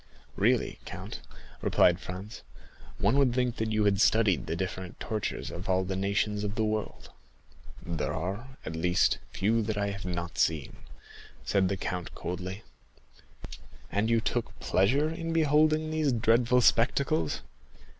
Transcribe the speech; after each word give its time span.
"Really, 0.35 0.79
count," 0.83 1.19
replied 1.61 1.99
Franz, 1.99 2.41
"one 2.97 3.19
would 3.19 3.35
think 3.35 3.57
that 3.57 3.71
you 3.71 3.83
had 3.83 4.01
studied 4.01 4.47
the 4.47 4.55
different 4.55 4.99
tortures 4.99 5.51
of 5.51 5.69
all 5.69 5.83
the 5.83 5.95
nations 5.95 6.43
of 6.43 6.55
the 6.55 6.65
world." 6.65 7.11
"There 7.85 8.11
are, 8.11 8.57
at 8.65 8.75
least, 8.75 9.19
few 9.29 9.61
that 9.61 9.77
I 9.77 9.91
have 9.91 10.03
not 10.03 10.39
seen," 10.39 10.77
said 11.45 11.69
the 11.69 11.77
count 11.77 12.15
coldly. 12.15 12.63
"And 13.91 14.09
you 14.09 14.19
took 14.21 14.59
pleasure 14.59 15.11
in 15.11 15.33
beholding 15.33 15.91
these 15.91 16.11
dreadful 16.11 16.61
spectacles?" 16.61 17.43